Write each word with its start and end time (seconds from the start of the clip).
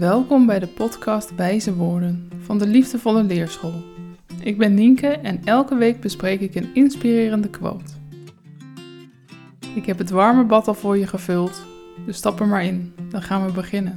Welkom 0.00 0.46
bij 0.46 0.58
de 0.58 0.66
podcast 0.66 1.34
Wijze 1.34 1.74
Woorden 1.74 2.30
van 2.38 2.58
de 2.58 2.66
Liefdevolle 2.66 3.22
Leerschool. 3.22 3.82
Ik 4.42 4.58
ben 4.58 4.74
Nienke 4.74 5.06
en 5.06 5.44
elke 5.44 5.74
week 5.74 6.00
bespreek 6.00 6.40
ik 6.40 6.54
een 6.54 6.74
inspirerende 6.74 7.50
quote. 7.50 7.92
Ik 9.74 9.86
heb 9.86 9.98
het 9.98 10.10
warme 10.10 10.44
bad 10.44 10.68
al 10.68 10.74
voor 10.74 10.98
je 10.98 11.06
gevuld, 11.06 11.66
dus 12.06 12.16
stap 12.16 12.40
er 12.40 12.46
maar 12.46 12.64
in, 12.64 12.94
dan 13.10 13.22
gaan 13.22 13.46
we 13.46 13.52
beginnen. 13.52 13.94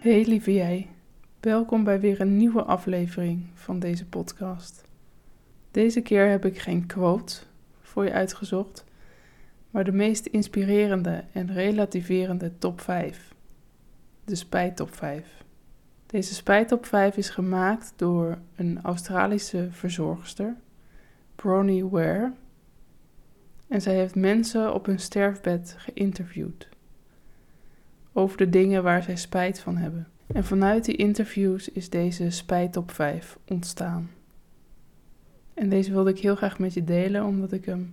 Hey 0.00 0.24
lieve 0.24 0.52
jij, 0.52 0.88
welkom 1.40 1.84
bij 1.84 2.00
weer 2.00 2.20
een 2.20 2.36
nieuwe 2.36 2.62
aflevering 2.62 3.46
van 3.54 3.78
deze 3.78 4.06
podcast. 4.06 4.84
Deze 5.70 6.00
keer 6.00 6.28
heb 6.28 6.44
ik 6.44 6.58
geen 6.58 6.86
quote 6.86 7.34
voor 7.80 8.04
je 8.04 8.12
uitgezocht, 8.12 8.84
maar 9.72 9.84
de 9.84 9.92
meest 9.92 10.26
inspirerende 10.26 11.24
en 11.32 11.52
relativerende 11.52 12.58
top 12.58 12.80
5. 12.80 13.34
De 14.24 14.34
spijtop 14.34 14.94
5. 14.94 15.44
Deze 16.06 16.34
spijtop 16.34 16.86
5 16.86 17.16
is 17.16 17.28
gemaakt 17.30 17.92
door 17.96 18.38
een 18.56 18.82
Australische 18.82 19.68
verzorgster, 19.70 20.56
Bronnie 21.34 21.86
Ware. 21.86 22.32
En 23.68 23.80
zij 23.80 23.94
heeft 23.94 24.14
mensen 24.14 24.74
op 24.74 24.86
hun 24.86 25.00
sterfbed 25.00 25.74
geïnterviewd 25.78 26.68
over 28.12 28.36
de 28.36 28.48
dingen 28.48 28.82
waar 28.82 29.02
zij 29.02 29.16
spijt 29.16 29.60
van 29.60 29.76
hebben. 29.76 30.08
En 30.26 30.44
vanuit 30.44 30.84
die 30.84 30.96
interviews 30.96 31.68
is 31.68 31.90
deze 31.90 32.30
spijtop 32.30 32.90
5 32.90 33.38
ontstaan. 33.48 34.10
En 35.54 35.68
deze 35.68 35.92
wilde 35.92 36.10
ik 36.10 36.18
heel 36.18 36.36
graag 36.36 36.58
met 36.58 36.74
je 36.74 36.84
delen, 36.84 37.24
omdat 37.24 37.52
ik 37.52 37.64
hem 37.64 37.90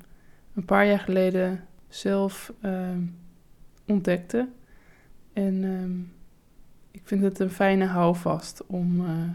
een 0.56 0.66
paar 0.66 0.86
jaar 0.86 1.00
geleden 1.00 1.68
zelf 1.90 2.54
ehm, 2.62 3.02
ontdekte. 3.86 4.50
En 5.34 5.64
ehm, 5.64 6.00
ik 6.92 7.02
vind 7.04 7.22
het 7.22 7.40
een 7.40 7.50
fijne 7.50 7.86
houvast 7.86 8.66
om 8.66 9.02
uh, 9.02 9.30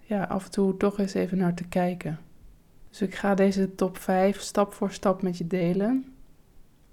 ja, 0.00 0.22
af 0.22 0.44
en 0.44 0.50
toe 0.50 0.76
toch 0.76 0.98
eens 0.98 1.14
even 1.14 1.38
naar 1.38 1.54
te 1.54 1.68
kijken. 1.68 2.18
Dus 2.88 3.02
ik 3.02 3.14
ga 3.14 3.34
deze 3.34 3.74
top 3.74 3.98
5 3.98 4.40
stap 4.40 4.72
voor 4.72 4.92
stap 4.92 5.22
met 5.22 5.38
je 5.38 5.46
delen. 5.46 6.14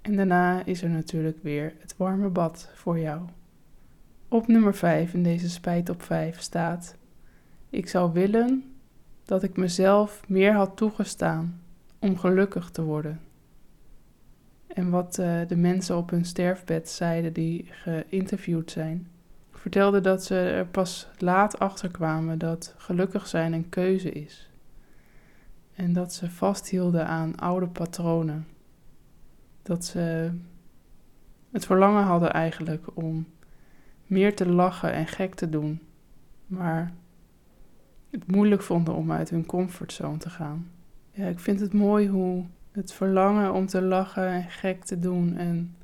En 0.00 0.16
daarna 0.16 0.64
is 0.64 0.82
er 0.82 0.90
natuurlijk 0.90 1.38
weer 1.42 1.74
het 1.78 1.96
warme 1.96 2.28
bad 2.28 2.70
voor 2.74 2.98
jou. 2.98 3.22
Op 4.28 4.46
nummer 4.46 4.74
5 4.74 5.14
in 5.14 5.22
deze 5.22 5.50
spijt 5.50 5.88
op 5.88 6.02
5 6.02 6.40
staat: 6.40 6.96
Ik 7.70 7.88
zou 7.88 8.12
willen 8.12 8.74
dat 9.24 9.42
ik 9.42 9.56
mezelf 9.56 10.28
meer 10.28 10.52
had 10.52 10.76
toegestaan 10.76 11.60
om 11.98 12.18
gelukkig 12.18 12.70
te 12.70 12.82
worden. 12.82 13.20
En 14.74 14.90
wat 14.90 15.18
uh, 15.18 15.40
de 15.48 15.56
mensen 15.56 15.96
op 15.96 16.10
hun 16.10 16.24
sterfbed 16.24 16.88
zeiden 16.88 17.32
die 17.32 17.66
geïnterviewd 17.70 18.70
zijn, 18.70 19.08
vertelden 19.50 20.02
dat 20.02 20.24
ze 20.24 20.36
er 20.36 20.66
pas 20.66 21.08
laat 21.18 21.58
achter 21.58 21.90
kwamen 21.90 22.38
dat 22.38 22.74
gelukkig 22.76 23.26
zijn 23.26 23.52
een 23.52 23.68
keuze 23.68 24.10
is. 24.10 24.50
En 25.74 25.92
dat 25.92 26.12
ze 26.12 26.30
vasthielden 26.30 27.06
aan 27.06 27.36
oude 27.36 27.66
patronen. 27.66 28.46
Dat 29.62 29.84
ze 29.84 30.32
het 31.50 31.66
verlangen 31.66 32.02
hadden 32.02 32.32
eigenlijk 32.32 32.86
om 32.94 33.26
meer 34.06 34.36
te 34.36 34.48
lachen 34.48 34.92
en 34.92 35.06
gek 35.06 35.34
te 35.34 35.48
doen, 35.48 35.80
maar 36.46 36.92
het 38.10 38.32
moeilijk 38.32 38.62
vonden 38.62 38.94
om 38.94 39.12
uit 39.12 39.30
hun 39.30 39.46
comfortzone 39.46 40.18
te 40.18 40.30
gaan. 40.30 40.70
Ja, 41.10 41.26
ik 41.26 41.38
vind 41.38 41.60
het 41.60 41.72
mooi 41.72 42.08
hoe 42.08 42.44
het 42.74 42.92
verlangen 42.92 43.52
om 43.52 43.66
te 43.66 43.82
lachen 43.82 44.26
en 44.26 44.50
gek 44.50 44.84
te 44.84 44.98
doen 44.98 45.36
en 45.36 45.76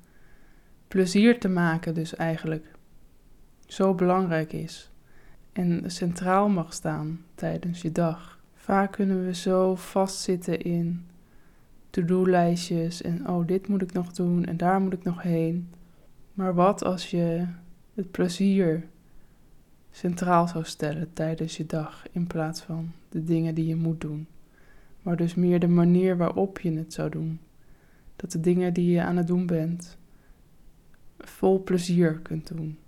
plezier 0.89 1.41
te 1.41 1.49
maken 1.49 1.95
dus 1.95 2.17
eigenlijk 2.17 2.67
zo 3.67 3.95
belangrijk 3.95 4.53
is 4.53 4.91
en 5.53 5.91
centraal 5.91 6.49
mag 6.49 6.73
staan 6.73 7.25
tijdens 7.35 7.83
je 7.83 7.93
dag. 7.93 8.39
Vaak 8.55 8.93
kunnen 8.93 9.25
we 9.25 9.35
zo 9.35 9.75
vastzitten 9.75 10.61
in 10.61 11.07
to-do-lijstjes 11.91 13.03
en 13.03 13.29
oh, 13.29 13.47
dit 13.47 13.69
moet 13.69 13.83
ik 13.83 13.93
nog 13.93 14.13
doen 14.13 14.45
en 14.45 14.57
daar 14.57 14.81
moet 14.81 14.93
ik 14.93 15.05
nog 15.05 15.23
heen. 15.23 15.71
Maar 16.33 16.55
wat 16.55 16.85
als 16.85 17.11
je 17.11 17.47
het 17.95 18.11
plezier 18.11 18.87
centraal 19.91 20.49
zou 20.49 20.65
stellen 20.65 21.13
tijdens 21.13 21.57
je 21.57 21.67
dag 21.67 22.05
in 22.13 22.27
plaats 22.27 22.61
van 22.61 22.93
de 23.09 23.25
dingen 23.25 23.55
die 23.55 23.67
je 23.67 23.77
moet 23.77 24.01
doen? 24.01 24.27
Maar 25.03 25.17
dus 25.17 25.35
meer 25.35 25.61
de 25.61 25.69
manier 25.69 26.17
waarop 26.17 26.61
je 26.61 26.73
het 26.73 26.93
zou 26.93 27.11
doen. 27.11 27.41
Dat 28.17 28.33
de 28.33 28.41
dingen 28.41 28.75
die 28.75 28.91
je 28.91 29.03
aan 29.03 29.17
het 29.17 29.27
doen 29.27 29.47
bent 29.47 29.99
vol 31.19 31.63
plezier 31.63 32.19
kunt 32.19 32.49
doen. 32.49 32.79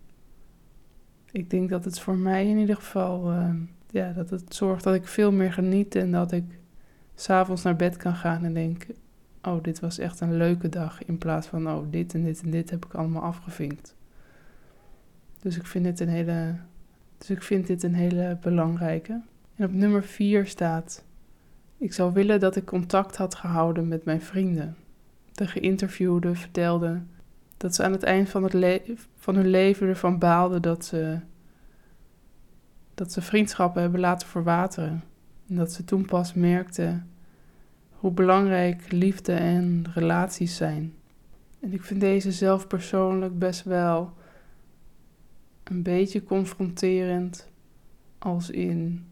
Ik 1.31 1.51
denk 1.51 1.69
dat 1.69 1.85
het 1.85 2.01
voor 2.01 2.17
mij 2.17 2.49
in 2.49 2.59
ieder 2.59 2.77
geval, 2.77 3.33
uh, 3.33 3.55
ja, 3.91 4.13
dat 4.13 4.31
het 4.31 4.55
zorgt 4.55 4.85
dat 4.85 4.95
ik 4.95 5.07
veel 5.07 5.33
meer 5.33 5.53
geniet 5.53 5.95
en 5.95 6.11
dat 6.11 6.33
ik 6.33 6.45
s'avonds 7.15 7.63
naar 7.63 7.77
bed 7.77 7.97
kan 7.97 8.15
gaan 8.15 8.45
en 8.45 8.55
denk, 8.55 8.87
oh, 9.43 9.63
dit 9.63 9.81
was 9.81 9.99
echt 9.99 10.21
een 10.21 10.37
leuke 10.37 10.69
dag, 10.69 11.05
in 11.05 11.19
plaats 11.19 11.47
van, 11.47 11.69
oh, 11.71 11.87
dit 11.91 12.15
en 12.15 12.25
dit 12.25 12.43
en 12.43 12.51
dit 12.51 12.71
heb 12.71 12.85
ik 12.85 12.95
allemaal 12.95 13.23
afgevinkt. 13.23 13.97
Dus 15.41 15.57
ik 15.57 15.67
vind 15.67 15.85
dit 15.85 16.01
een 16.01 16.09
hele, 16.09 16.57
dus 17.19 17.31
ik 17.31 17.43
vind 17.43 17.67
dit 17.67 17.83
een 17.83 17.95
hele 17.95 18.39
belangrijke. 18.41 19.21
En 19.57 19.65
op 19.65 19.73
nummer 19.73 20.03
4 20.03 20.47
staat 20.47 21.05
ik 21.83 21.93
zou 21.93 22.13
willen 22.13 22.41
dat 22.41 22.57
ik 22.57 22.65
contact 22.65 23.17
had 23.17 23.35
gehouden 23.35 23.89
met 23.89 24.05
mijn 24.05 24.23
vrienden. 24.23 24.77
De 25.33 25.47
geïnterviewde 25.47 26.35
vertelde 26.35 27.03
dat 27.57 27.75
ze 27.75 27.83
aan 27.85 27.93
het 27.93 28.03
eind 28.03 28.29
van, 28.29 28.43
het 28.45 28.91
van 29.17 29.35
hun 29.35 29.47
leven 29.47 29.89
ervan 29.89 30.19
baalden 30.19 30.63
dat 30.63 30.85
ze, 30.85 31.19
dat 32.95 33.13
ze 33.13 33.23
vriendschappen 33.23 33.83
hebben 33.83 34.01
laten 34.01 34.29
verwateren. 34.29 35.03
En 35.49 35.57
dat 35.57 35.73
ze 35.73 35.85
toen 35.85 36.05
pas 36.05 36.35
merkten 36.35 37.11
hoe 37.91 38.11
belangrijk 38.11 38.93
liefde 38.93 39.33
en 39.33 39.85
relaties 39.95 40.57
zijn. 40.57 40.95
En 41.61 41.73
ik 41.73 41.83
vind 41.83 42.01
deze 42.01 42.33
zelf 42.33 42.67
persoonlijk 42.67 43.39
best 43.39 43.65
wel 43.65 44.13
een 45.65 45.83
beetje 45.83 46.25
confronterend, 46.25 47.49
als 48.19 48.51
in 48.51 49.07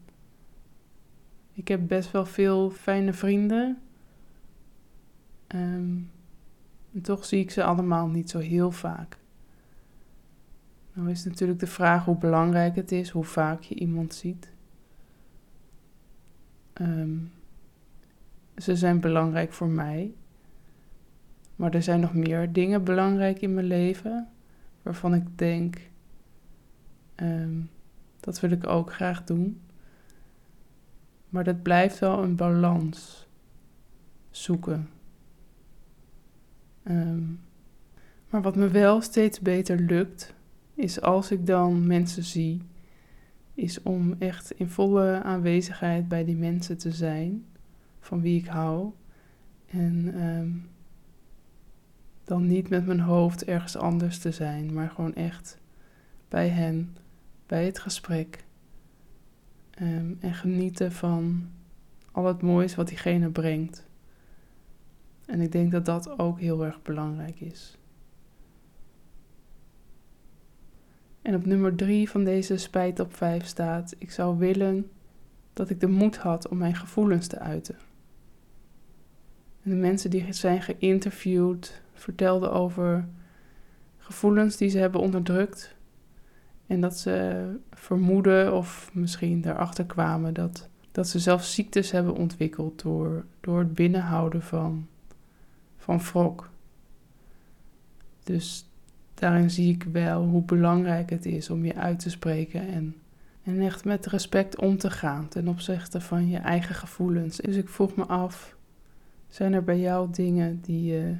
ik 1.53 1.67
heb 1.67 1.87
best 1.87 2.11
wel 2.11 2.25
veel 2.25 2.69
fijne 2.69 3.13
vrienden. 3.13 3.81
Ehm, 5.47 5.97
en 6.93 7.01
toch 7.01 7.25
zie 7.25 7.39
ik 7.39 7.51
ze 7.51 7.63
allemaal 7.63 8.07
niet 8.07 8.29
zo 8.29 8.39
heel 8.39 8.71
vaak. 8.71 9.17
Nou 10.93 11.09
is 11.09 11.23
natuurlijk 11.23 11.59
de 11.59 11.67
vraag 11.67 12.05
hoe 12.05 12.17
belangrijk 12.17 12.75
het 12.75 12.91
is, 12.91 13.09
hoe 13.09 13.23
vaak 13.23 13.61
je 13.61 13.75
iemand 13.75 14.13
ziet. 14.13 14.51
Ehm, 16.73 17.17
ze 18.57 18.75
zijn 18.75 18.99
belangrijk 18.99 19.53
voor 19.53 19.69
mij. 19.69 20.13
Maar 21.55 21.73
er 21.73 21.83
zijn 21.83 21.99
nog 21.99 22.13
meer 22.13 22.51
dingen 22.51 22.83
belangrijk 22.83 23.41
in 23.41 23.53
mijn 23.53 23.65
leven 23.65 24.27
waarvan 24.81 25.13
ik 25.13 25.37
denk, 25.37 25.77
ehm, 27.15 27.61
dat 28.19 28.39
wil 28.39 28.51
ik 28.51 28.67
ook 28.67 28.93
graag 28.93 29.23
doen. 29.23 29.61
Maar 31.31 31.43
dat 31.43 31.61
blijft 31.61 31.99
wel 31.99 32.23
een 32.23 32.35
balans 32.35 33.27
zoeken. 34.29 34.89
Ehm, 36.83 37.23
maar 38.29 38.41
wat 38.41 38.55
me 38.55 38.67
wel 38.67 39.01
steeds 39.01 39.39
beter 39.39 39.79
lukt, 39.79 40.33
is 40.73 41.01
als 41.01 41.31
ik 41.31 41.45
dan 41.45 41.87
mensen 41.87 42.23
zie, 42.23 42.61
is 43.53 43.81
om 43.81 44.15
echt 44.19 44.51
in 44.51 44.69
volle 44.69 45.21
aanwezigheid 45.23 46.07
bij 46.07 46.25
die 46.25 46.35
mensen 46.35 46.77
te 46.77 46.91
zijn 46.91 47.45
van 47.99 48.21
wie 48.21 48.39
ik 48.39 48.47
hou. 48.47 48.91
En 49.65 50.13
ehm, 50.13 50.49
dan 52.23 52.47
niet 52.47 52.69
met 52.69 52.85
mijn 52.85 52.99
hoofd 52.99 53.43
ergens 53.45 53.77
anders 53.77 54.19
te 54.19 54.31
zijn, 54.31 54.73
maar 54.73 54.89
gewoon 54.89 55.15
echt 55.15 55.57
bij 56.27 56.47
hen, 56.47 56.97
bij 57.45 57.65
het 57.65 57.79
gesprek. 57.79 58.43
Ehm, 59.71 60.13
en 60.19 60.33
genieten 60.33 60.91
van 60.91 61.49
al 62.11 62.25
het 62.25 62.41
moois 62.41 62.75
wat 62.75 62.87
diegene 62.87 63.29
brengt. 63.29 63.85
En 65.25 65.41
ik 65.41 65.51
denk 65.51 65.71
dat 65.71 65.85
dat 65.85 66.19
ook 66.19 66.39
heel 66.39 66.65
erg 66.65 66.81
belangrijk 66.81 67.39
is. 67.39 67.77
En 71.21 71.35
op 71.35 71.45
nummer 71.45 71.75
drie 71.75 72.09
van 72.09 72.23
deze 72.23 72.57
spijt 72.57 72.99
op 72.99 73.15
vijf 73.15 73.45
staat: 73.45 73.95
Ik 73.97 74.11
zou 74.11 74.37
willen 74.37 74.91
dat 75.53 75.69
ik 75.69 75.79
de 75.79 75.87
moed 75.87 76.17
had 76.17 76.47
om 76.47 76.57
mijn 76.57 76.75
gevoelens 76.75 77.27
te 77.27 77.39
uiten. 77.39 77.75
En 79.63 79.69
de 79.69 79.75
mensen 79.75 80.09
die 80.09 80.33
zijn 80.33 80.61
geïnterviewd 80.61 81.81
vertelden 81.93 82.51
over 82.51 83.07
gevoelens 83.97 84.57
die 84.57 84.69
ze 84.69 84.77
hebben 84.77 85.01
onderdrukt 85.01 85.75
en 86.71 86.81
dat 86.81 86.97
ze 86.97 87.45
vermoeden 87.71 88.55
of 88.55 88.89
misschien 88.93 89.45
erachter 89.45 89.85
kwamen 89.85 90.33
dat, 90.33 90.69
dat 90.91 91.07
ze 91.07 91.19
zelfs 91.19 91.53
ziektes 91.53 91.91
hebben 91.91 92.15
ontwikkeld 92.15 92.81
door, 92.81 93.25
door 93.39 93.59
het 93.59 93.73
binnenhouden 93.73 94.41
van, 94.41 94.87
van 95.77 95.99
wrok. 95.99 96.49
Dus 98.23 98.65
daarin 99.13 99.49
zie 99.49 99.73
ik 99.73 99.83
wel 99.83 100.23
hoe 100.23 100.43
belangrijk 100.43 101.09
het 101.09 101.25
is 101.25 101.49
om 101.49 101.65
je 101.65 101.75
uit 101.75 101.99
te 101.99 102.09
spreken 102.09 102.67
en, 102.67 102.95
en 103.43 103.61
echt 103.61 103.85
met 103.85 104.05
respect 104.05 104.59
om 104.59 104.77
te 104.77 104.89
gaan 104.89 105.27
ten 105.27 105.47
opzichte 105.47 106.01
van 106.01 106.29
je 106.29 106.37
eigen 106.37 106.75
gevoelens. 106.75 107.37
Dus 107.37 107.55
ik 107.55 107.69
vroeg 107.69 107.95
me 107.95 108.05
af, 108.05 108.55
zijn 109.29 109.53
er 109.53 109.63
bij 109.63 109.79
jou 109.79 110.11
dingen 110.11 110.61
die 110.61 110.83
je 110.83 111.15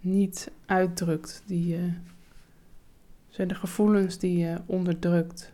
niet 0.00 0.50
uitdrukt, 0.66 1.42
die 1.46 1.66
je, 1.66 1.90
zijn 3.34 3.48
er 3.48 3.56
gevoelens 3.56 4.18
die 4.18 4.38
je 4.38 4.60
onderdrukt? 4.66 5.52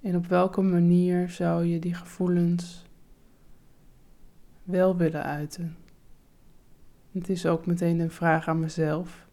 En 0.00 0.16
op 0.16 0.26
welke 0.26 0.60
manier 0.60 1.28
zou 1.28 1.64
je 1.64 1.78
die 1.78 1.94
gevoelens 1.94 2.84
wel 4.62 4.96
willen 4.96 5.22
uiten? 5.22 5.76
Het 7.12 7.28
is 7.28 7.46
ook 7.46 7.66
meteen 7.66 8.00
een 8.00 8.10
vraag 8.10 8.48
aan 8.48 8.60
mezelf, 8.60 9.26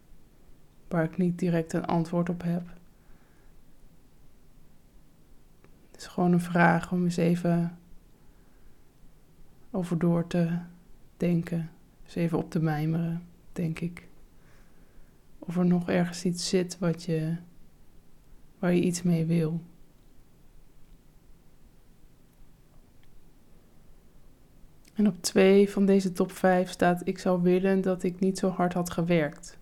waar 0.88 1.04
ik 1.04 1.16
niet 1.16 1.38
direct 1.38 1.72
een 1.72 1.86
antwoord 1.86 2.28
op 2.28 2.42
heb. 2.42 2.62
Het 5.90 6.00
is 6.00 6.06
gewoon 6.06 6.32
een 6.32 6.40
vraag 6.40 6.92
om 6.92 7.04
eens 7.04 7.16
even 7.16 7.78
over 9.70 9.98
door 9.98 10.26
te 10.26 10.58
denken, 11.16 11.70
eens 12.04 12.14
even 12.14 12.38
op 12.38 12.50
te 12.50 12.60
mijmeren, 12.60 13.22
denk 13.52 13.80
ik. 13.80 14.08
Of 15.48 15.56
er 15.56 15.66
nog 15.66 15.88
ergens 15.88 16.24
iets 16.24 16.48
zit 16.48 16.78
wat 16.78 17.02
je, 17.02 17.36
waar 18.58 18.74
je 18.74 18.82
iets 18.82 19.02
mee 19.02 19.24
wil. 19.24 19.60
En 24.94 25.06
op 25.06 25.22
twee 25.22 25.70
van 25.70 25.86
deze 25.86 26.12
top 26.12 26.32
vijf 26.32 26.70
staat: 26.70 27.00
Ik 27.04 27.18
zou 27.18 27.42
willen 27.42 27.80
dat 27.80 28.02
ik 28.02 28.20
niet 28.20 28.38
zo 28.38 28.48
hard 28.48 28.72
had 28.72 28.90
gewerkt. 28.90 29.58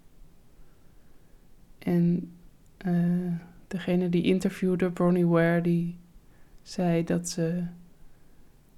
En 1.79 2.33
uh, 2.87 3.33
degene 3.69 4.09
die 4.09 4.23
interviewde, 4.23 4.91
Bronnie 4.91 5.27
Ware, 5.27 5.61
die 5.61 5.99
zei 6.63 7.05
dat 7.05 7.29
ze 7.29 7.65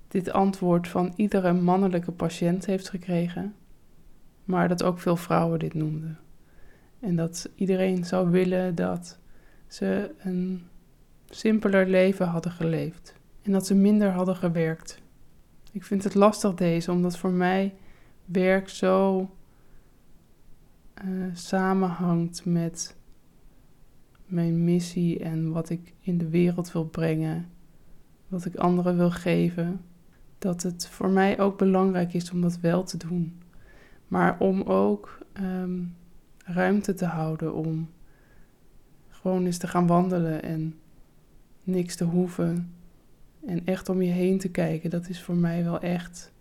dit 0.08 0.31
antwoord 0.31 0.88
van 0.88 1.12
iedere 1.16 1.52
mannelijke 1.52 2.12
patiënt 2.12 2.66
heeft 2.66 2.88
gekregen, 2.88 3.55
maar 4.44 4.69
dat 4.69 4.82
ook 4.82 4.99
veel 4.99 5.16
vrouwen 5.16 5.58
dit 5.58 5.75
noemden. 5.75 6.19
En 7.00 7.16
dat 7.16 7.50
iedereen 7.54 8.04
zou 8.04 8.30
willen 8.30 8.74
dat 8.74 9.18
ze 9.66 10.14
een 10.18 10.66
simpeler 11.30 11.86
leven 11.86 12.26
hadden 12.26 12.52
geleefd 12.52 13.14
en 13.42 13.52
dat 13.52 13.66
ze 13.66 13.74
minder 13.74 14.10
hadden 14.10 14.36
gewerkt. 14.36 15.00
Ik 15.72 15.84
vind 15.84 16.04
het 16.04 16.14
lastig 16.14 16.54
deze, 16.54 16.92
omdat 16.92 17.18
voor 17.18 17.30
mij 17.30 17.74
werk 18.24 18.68
zo 18.68 19.30
uh, 21.04 21.24
samenhangt 21.32 22.44
met 22.44 22.96
mijn 24.26 24.64
missie 24.64 25.18
en 25.18 25.52
wat 25.52 25.70
ik 25.70 25.94
in 26.00 26.18
de 26.18 26.28
wereld 26.28 26.72
wil 26.72 26.84
brengen, 26.84 27.48
wat 28.28 28.44
ik 28.44 28.56
anderen 28.56 28.96
wil 28.96 29.10
geven, 29.10 29.80
dat 30.38 30.62
het 30.62 30.88
voor 30.88 31.10
mij 31.10 31.40
ook 31.40 31.58
belangrijk 31.58 32.14
is 32.14 32.30
om 32.30 32.40
dat 32.40 32.60
wel 32.60 32.84
te 32.84 32.96
doen. 32.96 33.40
Maar 34.08 34.38
om 34.38 34.62
ook 34.62 35.18
ehm, 35.32 35.80
ruimte 36.48 36.94
te 36.94 37.06
houden 37.06 37.54
om 37.54 37.88
gewoon 39.08 39.44
eens 39.44 39.58
te 39.58 39.66
gaan 39.66 39.86
wandelen 39.86 40.42
en 40.42 40.74
niks 41.62 41.96
te 41.96 42.04
hoeven 42.04 42.72
en 43.46 43.66
echt 43.66 43.88
om 43.88 44.02
je 44.02 44.10
heen 44.10 44.38
te 44.38 44.48
kijken, 44.48 44.90
dat 44.90 45.08
is 45.08 45.22
voor 45.22 45.36
mij 45.36 45.64
wel 45.64 45.80
echt 45.80 46.32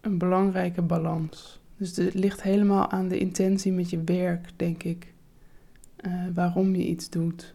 een 0.00 0.18
belangrijke 0.18 0.82
balans. 0.82 1.60
Dus 1.76 1.96
het 1.96 2.14
ligt 2.14 2.42
helemaal 2.42 2.90
aan 2.90 3.08
de 3.08 3.18
intentie 3.18 3.72
met 3.72 3.90
je 3.90 4.02
werk, 4.04 4.50
denk 4.56 4.82
ik. 4.82 5.12
Uh, 6.06 6.24
waarom 6.34 6.74
je 6.74 6.86
iets 6.86 7.10
doet. 7.10 7.54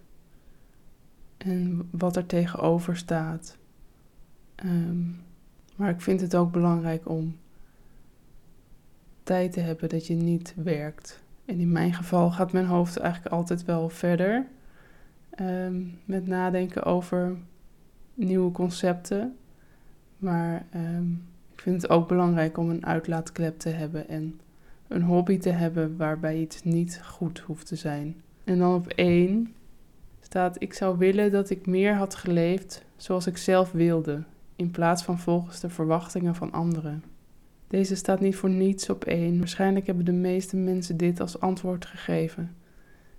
En 1.37 1.87
wat 1.91 2.15
er 2.15 2.25
tegenover 2.25 2.97
staat. 2.97 3.57
Um, 4.65 5.21
maar 5.75 5.89
ik 5.89 6.01
vind 6.01 6.21
het 6.21 6.35
ook 6.35 6.51
belangrijk 6.51 7.09
om 7.09 7.37
tijd 9.23 9.51
te 9.51 9.59
hebben 9.59 9.89
dat 9.89 10.07
je 10.07 10.13
niet 10.13 10.53
werkt. 10.55 11.22
En 11.45 11.59
in 11.59 11.71
mijn 11.71 11.93
geval 11.93 12.31
gaat 12.31 12.51
mijn 12.51 12.65
hoofd 12.65 12.97
eigenlijk 12.97 13.35
altijd 13.35 13.65
wel 13.65 13.89
verder. 13.89 14.45
Um, 15.39 15.99
met 16.05 16.27
nadenken 16.27 16.83
over 16.83 17.37
nieuwe 18.13 18.51
concepten. 18.51 19.37
Maar 20.17 20.65
um, 20.75 21.23
ik 21.53 21.61
vind 21.61 21.81
het 21.81 21.91
ook 21.91 22.07
belangrijk 22.07 22.57
om 22.57 22.69
een 22.69 22.85
uitlaatklep 22.85 23.59
te 23.59 23.69
hebben 23.69 24.07
en 24.07 24.39
een 24.87 25.01
hobby 25.01 25.37
te 25.37 25.49
hebben 25.49 25.97
waarbij 25.97 26.37
iets 26.37 26.63
niet 26.63 27.01
goed 27.03 27.39
hoeft 27.39 27.67
te 27.67 27.75
zijn. 27.75 28.21
En 28.43 28.57
dan 28.57 28.73
op 28.75 28.87
één 28.87 29.53
staat: 30.21 30.61
Ik 30.61 30.73
zou 30.73 30.97
willen 30.97 31.31
dat 31.31 31.49
ik 31.49 31.65
meer 31.65 31.95
had 31.95 32.15
geleefd 32.15 32.85
zoals 32.95 33.27
ik 33.27 33.37
zelf 33.37 33.71
wilde, 33.71 34.23
in 34.55 34.71
plaats 34.71 35.03
van 35.03 35.19
volgens 35.19 35.59
de 35.59 35.69
verwachtingen 35.69 36.35
van 36.35 36.51
anderen. 36.51 37.03
Deze 37.73 37.95
staat 37.95 38.19
niet 38.19 38.35
voor 38.35 38.49
niets 38.49 38.89
op 38.89 39.05
één. 39.05 39.37
Waarschijnlijk 39.37 39.85
hebben 39.85 40.05
de 40.05 40.11
meeste 40.11 40.55
mensen 40.55 40.97
dit 40.97 41.19
als 41.19 41.39
antwoord 41.39 41.85
gegeven. 41.85 42.55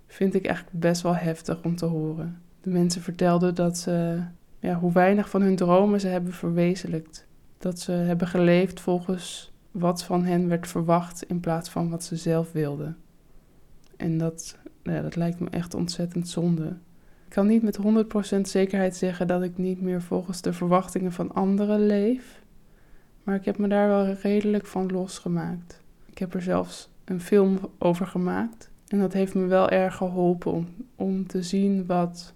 Vind 0.07 0.33
ik 0.33 0.45
eigenlijk 0.45 0.79
best 0.79 1.01
wel 1.01 1.15
heftig 1.15 1.63
om 1.63 1.75
te 1.75 1.85
horen. 1.85 2.41
De 2.61 2.69
mensen 2.69 3.01
vertelden 3.01 3.55
dat 3.55 3.77
ze 3.77 4.21
ja, 4.59 4.79
hoe 4.79 4.91
weinig 4.91 5.29
van 5.29 5.41
hun 5.41 5.55
dromen 5.55 5.99
ze 5.99 6.07
hebben 6.07 6.33
verwezenlijkt. 6.33 7.27
Dat 7.57 7.79
ze 7.79 7.91
hebben 7.91 8.27
geleefd 8.27 8.79
volgens 8.79 9.53
wat 9.71 10.03
van 10.03 10.23
hen 10.23 10.47
werd 10.47 10.67
verwacht 10.67 11.23
in 11.23 11.39
plaats 11.39 11.69
van 11.69 11.89
wat 11.89 12.03
ze 12.03 12.15
zelf 12.15 12.51
wilden. 12.51 12.97
En 13.97 14.17
dat, 14.17 14.57
ja, 14.83 15.01
dat 15.01 15.15
lijkt 15.15 15.39
me 15.39 15.49
echt 15.49 15.73
ontzettend 15.73 16.29
zonde. 16.29 16.67
Ik 17.25 17.31
kan 17.31 17.47
niet 17.47 17.63
met 17.63 17.79
100% 18.37 18.41
zekerheid 18.41 18.95
zeggen 18.95 19.27
dat 19.27 19.43
ik 19.43 19.57
niet 19.57 19.81
meer 19.81 20.01
volgens 20.01 20.41
de 20.41 20.53
verwachtingen 20.53 21.11
van 21.11 21.33
anderen 21.33 21.85
leef. 21.85 22.43
Maar 23.25 23.35
ik 23.35 23.45
heb 23.45 23.57
me 23.57 23.67
daar 23.67 23.87
wel 23.87 24.05
redelijk 24.05 24.65
van 24.65 24.91
losgemaakt. 24.91 25.81
Ik 26.05 26.17
heb 26.17 26.33
er 26.33 26.41
zelfs 26.41 26.89
een 27.05 27.21
film 27.21 27.59
over 27.77 28.07
gemaakt. 28.07 28.69
En 28.87 28.99
dat 28.99 29.13
heeft 29.13 29.35
me 29.35 29.45
wel 29.45 29.69
erg 29.69 29.95
geholpen 29.95 30.51
om, 30.51 30.67
om 30.95 31.27
te 31.27 31.43
zien 31.43 31.85
wat 31.85 32.33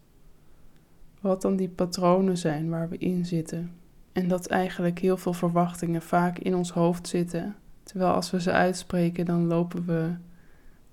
wat 1.22 1.42
dan 1.42 1.56
die 1.56 1.70
patronen 1.70 2.38
zijn 2.38 2.70
waar 2.70 2.90
we 2.90 2.98
in 2.98 3.26
zitten. 3.26 3.72
En 4.12 4.28
dat 4.28 4.48
eigenlijk 4.48 5.00
heel 5.00 5.18
veel 5.18 5.34
verwachtingen 5.34 6.02
vaak 6.02 6.40
in 6.40 6.56
ons 6.56 6.72
hoofd 6.72 7.08
zitten. 7.08 7.56
Terwijl 7.84 8.14
als 8.14 8.32
we 8.32 8.42
ze 8.42 8.52
uitspreken, 8.52 9.26
dan 9.26 9.48
lopen 9.48 9.86
we 9.86 10.12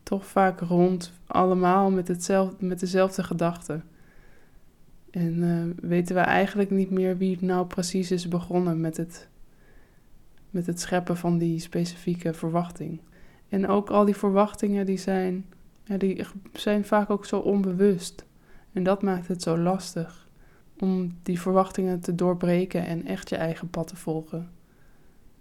toch 0.03 0.27
vaak 0.27 0.61
rond, 0.61 1.13
allemaal 1.27 1.91
met, 1.91 2.09
hetzelfde, 2.09 2.67
met 2.67 2.81
dezelfde 2.81 3.23
gedachten. 3.23 3.85
En 5.11 5.35
uh, 5.37 5.89
weten 5.89 6.15
we 6.15 6.21
eigenlijk 6.21 6.71
niet 6.71 6.91
meer 6.91 7.17
wie 7.17 7.39
nou 7.41 7.67
precies 7.67 8.11
is 8.11 8.29
begonnen 8.29 8.81
met 8.81 8.97
het, 8.97 9.29
met 10.57 10.67
het 10.67 10.81
scheppen 10.81 11.17
van 11.17 11.39
die 11.39 11.59
specifieke 11.59 12.35
verwachting. 12.35 13.01
En 13.49 13.69
ook 13.69 13.91
al 13.91 14.05
die 14.05 14.17
verwachtingen 14.17 14.87
die 14.87 14.97
zijn, 14.97 15.45
die 15.99 16.25
zijn 16.53 16.85
vaak 16.85 17.11
ook 17.11 17.25
zo 17.25 17.39
onbewust. 17.39 18.25
En 18.73 18.83
dat 18.83 19.03
maakt 19.03 19.29
het 19.29 19.43
zo 19.43 19.59
lastig 19.59 20.29
om 20.79 21.17
die 21.23 21.41
verwachtingen 21.41 22.01
te 22.01 22.15
doorbreken 22.15 22.87
en 22.87 23.07
echt 23.07 23.29
je 23.29 23.37
eigen 23.37 23.71
pad 23.71 23.89
te 23.89 23.97
volgen. 23.97 24.51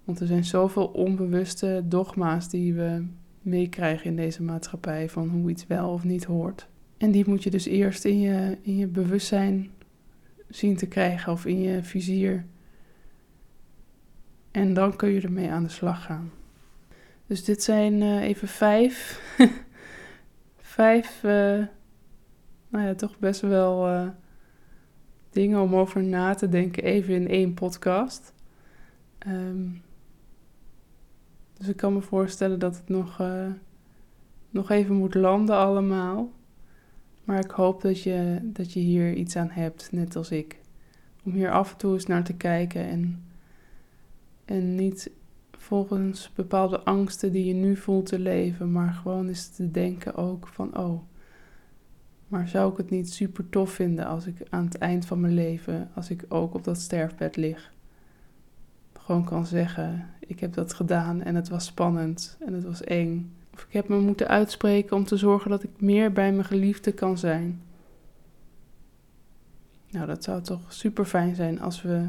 Want 0.04 0.20
er 0.20 0.28
zijn 0.28 0.46
zoveel 0.46 0.88
onbewuste 0.88 1.84
dogma's 1.86 2.50
die 2.50 2.74
we 2.74 3.06
meekrijgen 3.42 4.06
in 4.06 4.16
deze 4.16 4.44
maatschappij 4.44 5.10
van 5.10 5.30
hoe 5.30 5.50
iets 5.50 5.68
wel 5.68 5.90
of 5.90 6.04
niet 6.04 6.24
hoort. 6.24 6.68
En 6.98 7.12
die 7.12 7.24
moet 7.28 7.44
je 7.44 7.50
dus 7.50 7.66
eerst 7.66 8.06
in 8.06 8.20
je, 8.20 8.58
in 8.62 8.78
je 8.78 8.88
bewustzijn 8.88 9.70
zien 10.50 10.76
te 10.76 10.88
krijgen 10.88 11.32
of 11.32 11.46
in 11.46 11.60
je 11.60 11.84
vizier. 11.84 12.46
En 14.56 14.74
dan 14.74 14.96
kun 14.96 15.10
je 15.10 15.22
ermee 15.22 15.52
aan 15.52 15.64
de 15.64 15.70
slag 15.70 16.04
gaan. 16.04 16.32
Dus 17.28 17.44
dit 17.44 17.64
zijn 17.64 18.02
uh, 18.02 18.22
even 18.22 18.48
vijf. 18.48 19.22
vijf, 20.78 21.24
uh, 21.24 21.66
nou 22.68 22.86
ja, 22.86 22.96
toch 22.96 23.20
best 23.20 23.42
wel 23.42 23.90
uh, 23.90 24.08
dingen 25.30 25.62
om 25.62 25.76
over 25.76 26.04
na 26.04 26.34
te 26.34 26.50
denken, 26.50 26.84
even 26.84 27.14
in 27.14 27.28
één 27.28 27.54
podcast. 27.54 28.34
Um, 29.28 29.82
dus 31.54 31.68
ik 31.68 31.78
kan 31.78 31.94
me 31.94 32.02
voorstellen 32.02 32.60
dat 32.60 32.76
het 32.76 32.90
nog, 32.90 33.24
nog 34.50 34.70
even 34.70 34.96
moet 34.96 35.16
landen 35.16 35.56
allemaal. 35.56 36.32
Maar 37.24 37.40
ik 37.40 37.52
hoop 37.52 37.82
dat 37.82 38.02
je, 38.02 38.40
dat 38.44 38.74
je 38.74 38.80
hier 38.80 39.14
iets 39.14 39.36
aan 39.36 39.50
hebt, 39.50 39.92
net 39.92 40.16
als 40.16 40.32
ik. 40.32 40.60
Om 41.24 41.32
hier 41.32 41.52
af 41.52 41.72
en 41.72 41.78
toe 41.78 41.94
eens 41.94 42.06
naar 42.06 42.24
te 42.24 42.36
kijken 42.36 42.86
en, 42.86 43.26
en 44.46 44.76
niet 44.76 45.12
volgens 45.52 46.32
bepaalde 46.36 46.80
angsten 46.80 47.32
die 47.32 47.46
je 47.46 47.54
nu 47.54 47.76
voelt 47.76 48.06
te 48.06 48.20
leven, 48.20 48.72
maar 48.72 48.94
gewoon 48.94 49.28
eens 49.28 49.48
te 49.48 49.72
denken 49.72 50.16
ook 50.16 50.48
van, 50.48 50.78
oh, 50.78 51.02
maar 52.28 52.48
zou 52.48 52.72
ik 52.72 52.78
het 52.78 52.90
niet 52.90 53.14
super 53.14 53.50
tof 53.50 53.72
vinden 53.72 54.06
als 54.06 54.26
ik 54.26 54.36
aan 54.50 54.66
het 54.66 54.78
eind 54.78 55.06
van 55.06 55.20
mijn 55.20 55.34
leven, 55.34 55.90
als 55.94 56.10
ik 56.10 56.26
ook 56.30 56.54
op 56.54 56.64
dat 56.64 56.80
sterfbed 56.80 57.36
lig, 57.36 57.74
gewoon 59.06 59.26
kan 59.26 59.46
zeggen: 59.46 60.10
Ik 60.20 60.40
heb 60.40 60.54
dat 60.54 60.74
gedaan 60.74 61.22
en 61.22 61.36
het 61.36 61.50
was 61.50 61.66
spannend 61.66 62.38
en 62.46 62.54
het 62.54 62.64
was 62.64 62.84
eng. 62.84 63.34
Of 63.54 63.64
ik 63.64 63.74
heb 63.74 63.88
me 63.88 64.00
moeten 64.00 64.28
uitspreken 64.28 64.96
om 64.96 65.06
te 65.06 65.18
zorgen 65.18 65.50
dat 65.50 65.64
ik 65.64 65.82
meer 65.82 66.12
bij 66.12 66.32
mijn 66.32 66.46
geliefde 66.46 66.92
kan 66.92 67.18
zijn. 67.18 67.62
Nou, 69.90 70.08
dat 70.08 70.24
zou 70.24 70.42
toch 70.42 70.74
super 70.74 71.06
fijn 71.06 71.36
zijn 71.36 71.62
als 71.62 71.82
we 71.82 72.08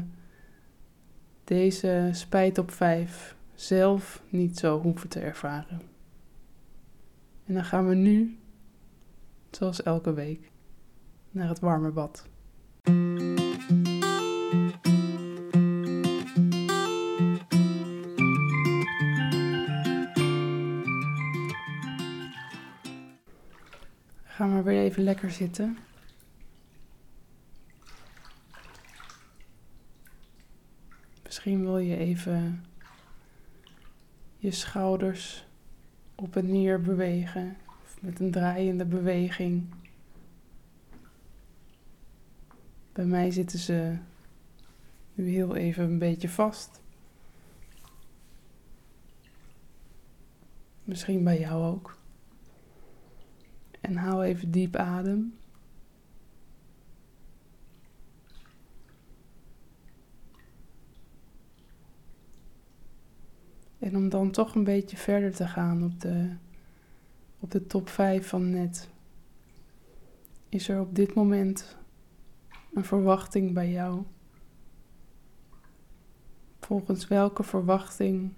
deze 1.47 2.09
spijt 2.11 2.57
op 2.57 2.71
vijf 2.71 3.35
zelf 3.53 4.23
niet 4.29 4.57
zo 4.57 4.81
hoeven 4.81 5.09
te 5.09 5.19
ervaren. 5.19 5.81
En 7.45 7.53
dan 7.53 7.63
gaan 7.63 7.87
we 7.87 7.95
nu, 7.95 8.37
zoals 9.51 9.83
elke 9.83 10.13
week, 10.13 10.51
naar 11.31 11.47
het 11.47 11.59
warme 11.59 11.91
bad. 11.91 12.27
Ga 24.23 24.45
maar 24.45 24.63
weer 24.63 24.81
even 24.81 25.03
lekker 25.03 25.31
zitten. 25.31 25.77
Misschien 31.37 31.63
wil 31.63 31.77
je 31.77 31.97
even 31.97 32.65
je 34.37 34.51
schouders 34.51 35.47
op 36.15 36.35
en 36.35 36.51
neer 36.51 36.81
bewegen. 36.81 37.57
Of 37.83 38.01
met 38.01 38.19
een 38.19 38.31
draaiende 38.31 38.85
beweging. 38.85 39.73
Bij 42.93 43.05
mij 43.05 43.31
zitten 43.31 43.59
ze 43.59 43.97
nu 45.13 45.29
heel 45.29 45.55
even 45.55 45.83
een 45.83 45.99
beetje 45.99 46.29
vast. 46.29 46.81
Misschien 50.83 51.23
bij 51.23 51.39
jou 51.39 51.63
ook. 51.63 51.97
En 53.81 53.95
haal 53.95 54.23
even 54.23 54.51
diep 54.51 54.75
adem. 54.75 55.37
En 63.87 63.95
om 63.95 64.09
dan 64.09 64.31
toch 64.31 64.55
een 64.55 64.63
beetje 64.63 64.97
verder 64.97 65.35
te 65.35 65.47
gaan 65.47 65.83
op 65.83 66.01
de, 66.01 66.29
op 67.39 67.51
de 67.51 67.67
top 67.67 67.89
5 67.89 68.27
van 68.27 68.49
net, 68.49 68.89
is 70.49 70.69
er 70.69 70.79
op 70.79 70.95
dit 70.95 71.13
moment 71.13 71.77
een 72.73 72.83
verwachting 72.83 73.53
bij 73.53 73.71
jou? 73.71 74.03
Volgens 76.59 77.07
welke 77.07 77.43
verwachting 77.43 78.33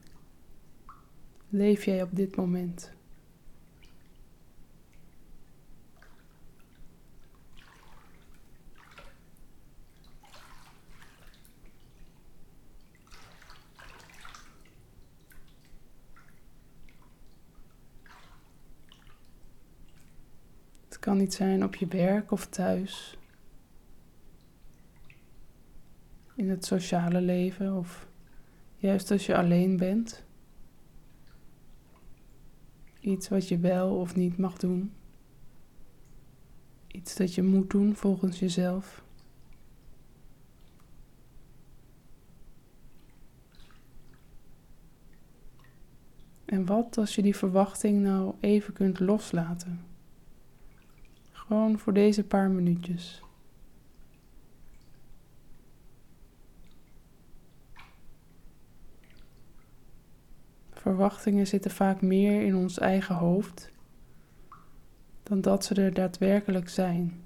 leef 1.50 1.86
jij 1.86 2.02
op 2.02 2.16
dit 2.16 2.36
moment? 2.36 2.92
Het 20.84 20.98
kan 21.10 21.18
niet 21.18 21.34
zijn 21.34 21.64
op 21.64 21.76
je 21.76 21.88
werk 21.88 22.32
of 22.32 22.46
thuis. 22.46 23.18
In 26.36 26.50
het 26.50 26.66
sociale 26.66 27.22
leven 27.22 27.78
of 27.78 28.08
juist 28.78 29.12
als 29.12 29.26
je 29.26 29.38
alleen 29.38 29.78
bent. 29.78 30.24
Iets 33.00 33.30
wat 33.30 33.48
je 33.48 33.58
wel 33.58 33.96
of 33.96 34.16
niet 34.16 34.38
mag 34.38 34.58
doen. 34.58 34.94
Iets 36.88 37.16
dat 37.16 37.36
je 37.36 37.44
moet 37.44 37.70
doen 37.70 37.96
volgens 37.96 38.40
jezelf. 38.40 39.04
En 46.46 46.66
wat 46.66 46.98
als 46.98 47.16
je 47.16 47.22
die 47.22 47.36
verwachting 47.36 48.02
nou 48.02 48.36
even 48.40 48.74
kunt 48.74 49.00
loslaten? 49.00 49.89
Gewoon 51.50 51.80
voor 51.80 51.94
deze 51.94 52.24
paar 52.24 52.50
minuutjes. 52.50 53.22
Verwachtingen 60.72 61.48
zitten 61.48 61.72
vaak 61.72 62.02
meer 62.02 62.42
in 62.42 62.56
ons 62.56 62.80
eigen 62.80 63.16
hoofd 63.16 63.72
dan 65.24 65.42
dat 65.42 65.66
ze 65.66 65.76
er 65.76 65.94
daadwerkelijk 65.94 66.70
zijn. 66.70 67.24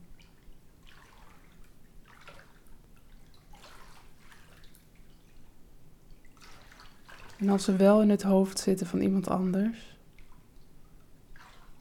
En 7.38 7.50
als 7.50 7.64
ze 7.64 7.76
wel 7.76 8.02
in 8.02 8.10
het 8.10 8.24
hoofd 8.24 8.60
zitten 8.60 8.88
van 8.88 9.02
iemand 9.02 9.28
anders, 9.28 9.98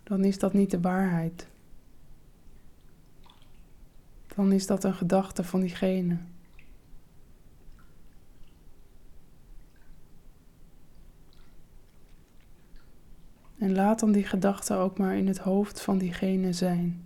dan 0.03 0.25
is 0.25 0.39
dat 0.39 0.53
niet 0.53 0.71
de 0.71 0.81
waarheid 0.81 1.51
dan 4.35 4.53
is 4.53 4.67
dat 4.67 4.85
een 4.85 4.95
gedachte 4.95 5.45
van 5.45 5.61
diegene. 5.61 6.19
En 13.59 13.73
laat 13.73 14.01
dan 14.01 14.13
die 14.13 14.25
gedachte 14.25 14.75
ook 14.75 14.99
maar 14.99 15.17
in 15.17 15.27
het 15.27 15.39
hoofd 15.39 15.81
van 15.81 15.99
diegene 15.99 16.53
zijn. 16.53 17.05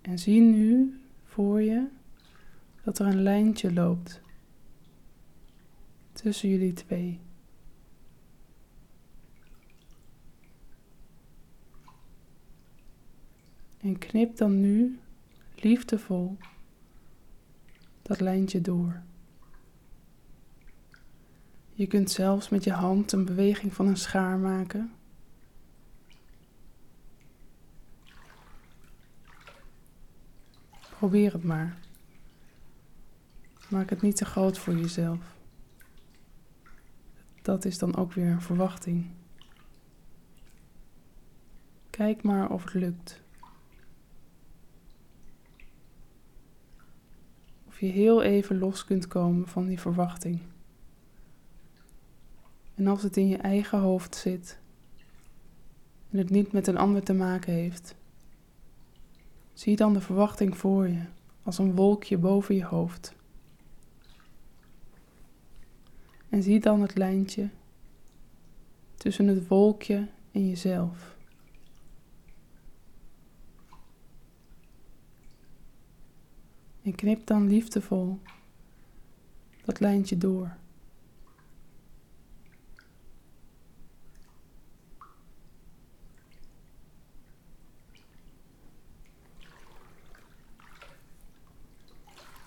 En 0.00 0.18
zie 0.18 0.40
nu 0.40 1.00
voor 1.24 1.62
je 1.62 1.86
dat 2.82 2.98
er 2.98 3.06
een 3.06 3.22
lijntje 3.22 3.72
loopt 3.72 4.20
tussen 6.12 6.48
jullie 6.48 6.72
twee. 6.72 7.20
En 13.80 13.98
knip 13.98 14.36
dan 14.36 14.60
nu 14.60 14.98
liefdevol 15.54 16.36
dat 18.02 18.20
lijntje 18.20 18.60
door. 18.60 19.02
Je 21.72 21.86
kunt 21.86 22.10
zelfs 22.10 22.48
met 22.48 22.64
je 22.64 22.72
hand 22.72 23.12
een 23.12 23.24
beweging 23.24 23.74
van 23.74 23.86
een 23.86 23.96
schaar 23.96 24.38
maken. 24.38 24.92
Probeer 30.98 31.32
het 31.32 31.44
maar. 31.44 31.78
Maak 33.68 33.90
het 33.90 34.02
niet 34.02 34.16
te 34.16 34.24
groot 34.24 34.58
voor 34.58 34.74
jezelf. 34.74 35.36
Dat 37.42 37.64
is 37.64 37.78
dan 37.78 37.96
ook 37.96 38.12
weer 38.12 38.30
een 38.30 38.42
verwachting. 38.42 39.06
Kijk 41.90 42.22
maar 42.22 42.50
of 42.50 42.64
het 42.64 42.74
lukt. 42.74 43.20
Of 47.78 47.84
je 47.84 47.92
heel 47.92 48.22
even 48.22 48.58
los 48.58 48.84
kunt 48.84 49.06
komen 49.06 49.48
van 49.48 49.66
die 49.66 49.80
verwachting. 49.80 50.40
En 52.74 52.86
als 52.86 53.02
het 53.02 53.16
in 53.16 53.28
je 53.28 53.36
eigen 53.36 53.78
hoofd 53.78 54.14
zit 54.14 54.58
en 56.10 56.18
het 56.18 56.30
niet 56.30 56.52
met 56.52 56.66
een 56.66 56.76
ander 56.76 57.02
te 57.02 57.12
maken 57.12 57.52
heeft, 57.52 57.94
zie 59.52 59.76
dan 59.76 59.92
de 59.92 60.00
verwachting 60.00 60.56
voor 60.56 60.88
je 60.88 61.02
als 61.42 61.58
een 61.58 61.74
wolkje 61.74 62.18
boven 62.18 62.54
je 62.54 62.64
hoofd. 62.64 63.14
En 66.28 66.42
zie 66.42 66.60
dan 66.60 66.80
het 66.80 66.96
lijntje 66.96 67.48
tussen 68.96 69.26
het 69.26 69.48
wolkje 69.48 70.08
en 70.32 70.48
jezelf. 70.48 71.17
En 76.88 76.94
knip 76.94 77.26
dan 77.26 77.48
liefdevol 77.48 78.20
dat 79.64 79.80
lijntje 79.80 80.18
door. 80.18 80.56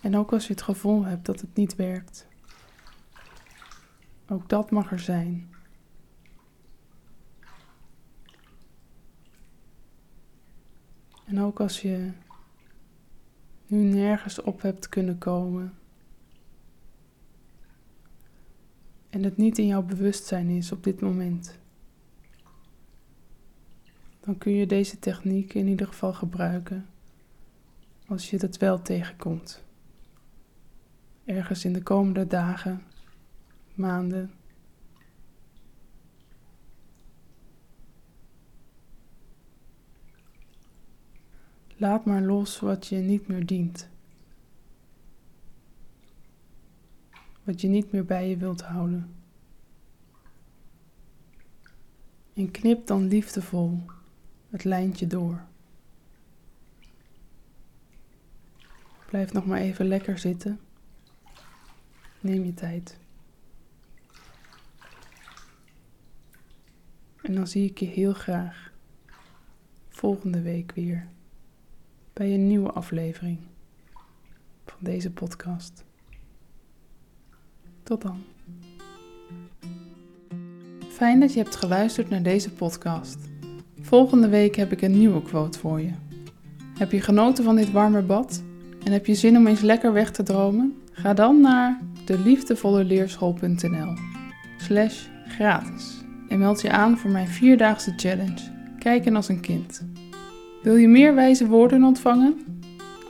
En 0.01 0.17
ook 0.17 0.33
als 0.33 0.47
je 0.47 0.53
het 0.53 0.61
gevoel 0.61 1.03
hebt 1.03 1.25
dat 1.25 1.41
het 1.41 1.55
niet 1.55 1.75
werkt, 1.75 2.27
ook 4.27 4.49
dat 4.49 4.71
mag 4.71 4.91
er 4.91 4.99
zijn. 4.99 5.49
En 11.25 11.39
ook 11.39 11.59
als 11.59 11.81
je 11.81 12.11
nu 13.71 13.83
nergens 13.83 14.41
op 14.41 14.61
hebt 14.61 14.89
kunnen 14.89 15.17
komen. 15.17 15.73
en 19.11 19.23
het 19.23 19.37
niet 19.37 19.57
in 19.57 19.67
jouw 19.67 19.81
bewustzijn 19.81 20.49
is 20.49 20.71
op 20.71 20.83
dit 20.83 21.01
moment, 21.01 21.57
dan 24.19 24.37
kun 24.37 24.51
je 24.51 24.67
deze 24.67 24.99
techniek 24.99 25.53
in 25.53 25.67
ieder 25.67 25.87
geval 25.87 26.13
gebruiken 26.13 26.85
als 28.07 28.29
je 28.29 28.37
dat 28.37 28.57
wel 28.57 28.81
tegenkomt. 28.81 29.63
Ergens 31.25 31.65
in 31.65 31.73
de 31.73 31.83
komende 31.83 32.27
dagen, 32.27 32.83
maanden. 33.73 34.31
Laat 41.81 42.05
maar 42.05 42.21
los 42.21 42.59
wat 42.59 42.87
je 42.87 42.95
niet 42.95 43.27
meer 43.27 43.45
dient. 43.45 43.89
Wat 47.43 47.61
je 47.61 47.67
niet 47.67 47.91
meer 47.91 48.05
bij 48.05 48.29
je 48.29 48.37
wilt 48.37 48.61
houden. 48.61 49.15
En 52.33 52.51
knip 52.51 52.87
dan 52.87 53.07
liefdevol 53.07 53.81
het 54.49 54.63
lijntje 54.63 55.07
door. 55.07 55.43
Blijf 59.07 59.33
nog 59.33 59.45
maar 59.45 59.59
even 59.59 59.85
lekker 59.85 60.17
zitten. 60.17 60.59
Neem 62.19 62.45
je 62.45 62.53
tijd. 62.53 62.99
En 67.21 67.35
dan 67.35 67.47
zie 67.47 67.69
ik 67.69 67.77
je 67.77 67.85
heel 67.85 68.13
graag 68.13 68.73
volgende 69.89 70.41
week 70.41 70.71
weer 70.71 71.09
bij 72.13 72.33
een 72.33 72.47
nieuwe 72.47 72.71
aflevering 72.71 73.37
van 74.65 74.77
deze 74.79 75.11
podcast. 75.11 75.83
Tot 77.83 78.01
dan. 78.01 78.17
Fijn 80.89 81.19
dat 81.19 81.33
je 81.33 81.39
hebt 81.39 81.55
geluisterd 81.55 82.09
naar 82.09 82.23
deze 82.23 82.51
podcast. 82.51 83.17
Volgende 83.81 84.29
week 84.29 84.55
heb 84.55 84.71
ik 84.71 84.81
een 84.81 84.97
nieuwe 84.97 85.21
quote 85.21 85.59
voor 85.59 85.81
je. 85.81 85.91
Heb 86.77 86.91
je 86.91 87.01
genoten 87.01 87.43
van 87.43 87.55
dit 87.55 87.71
warme 87.71 88.01
bad 88.01 88.43
en 88.83 88.91
heb 88.91 89.05
je 89.05 89.15
zin 89.15 89.37
om 89.37 89.47
eens 89.47 89.61
lekker 89.61 89.93
weg 89.93 90.11
te 90.11 90.23
dromen? 90.23 90.81
Ga 90.91 91.13
dan 91.13 91.41
naar 91.41 91.79
deliefdevolleleerschool.nl 92.05 93.93
slash 94.57 95.07
gratis 95.27 96.01
en 96.29 96.39
meld 96.39 96.61
je 96.61 96.71
aan 96.71 96.97
voor 96.97 97.11
mijn 97.11 97.27
vierdaagse 97.27 97.93
challenge. 97.95 98.51
Kijken 98.79 99.15
als 99.15 99.27
een 99.27 99.39
kind. 99.39 99.90
Wil 100.61 100.75
je 100.75 100.87
meer 100.87 101.15
wijze 101.15 101.47
woorden 101.47 101.83
ontvangen? 101.83 102.45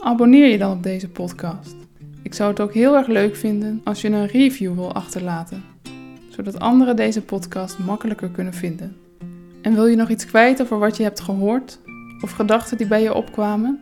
Abonneer 0.02 0.48
je 0.48 0.58
dan 0.58 0.72
op 0.72 0.84
deze 0.84 1.10
podcast. 1.10 1.76
Ik 2.22 2.34
zou 2.34 2.50
het 2.50 2.60
ook 2.60 2.74
heel 2.74 2.96
erg 2.96 3.08
leuk 3.08 3.36
vinden 3.36 3.82
als 3.84 4.02
je 4.02 4.10
een 4.10 4.28
review 4.28 4.74
wil 4.74 4.94
achterlaten, 4.94 5.64
zodat 6.30 6.60
anderen 6.60 6.96
deze 6.96 7.22
podcast 7.22 7.80
makkelijker 7.80 8.30
kunnen 8.30 8.54
vinden. 8.54 8.96
En 9.62 9.74
wil 9.74 9.86
je 9.86 9.96
nog 9.96 10.10
iets 10.10 10.26
kwijt 10.26 10.62
over 10.62 10.80
wat 10.80 10.98
je 10.98 11.04
hebt 11.04 11.20
gehoord 11.20 11.80
of 12.22 12.32
gedachten 12.32 12.78
die 12.78 12.88
bij 12.88 13.02
je 13.02 13.14
opkwamen? 13.14 13.80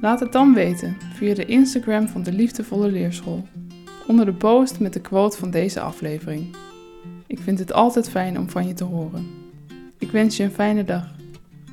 Laat 0.00 0.20
het 0.20 0.32
dan 0.32 0.54
weten 0.54 0.96
via 1.14 1.34
de 1.34 1.46
Instagram 1.46 2.08
van 2.08 2.22
de 2.22 2.32
Liefdevolle 2.32 2.90
Leerschool, 2.90 3.46
onder 4.06 4.24
de 4.24 4.34
post 4.34 4.80
met 4.80 4.92
de 4.92 5.00
quote 5.00 5.36
van 5.36 5.50
deze 5.50 5.80
aflevering. 5.80 6.56
Ik 7.26 7.38
vind 7.38 7.58
het 7.58 7.72
altijd 7.72 8.10
fijn 8.10 8.38
om 8.38 8.50
van 8.50 8.66
je 8.66 8.74
te 8.74 8.84
horen. 8.84 9.26
Ik 9.98 10.10
wens 10.10 10.36
je 10.36 10.42
een 10.42 10.50
fijne 10.50 10.84
dag 10.84 11.14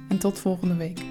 en 0.08 0.18
tot 0.18 0.40
volgende 0.40 0.76
week. 0.76 1.09